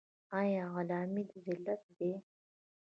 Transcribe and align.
آیا 0.39 0.63
غلامي 0.73 1.23
ذلت 1.45 1.81
دی؟ 1.97 2.11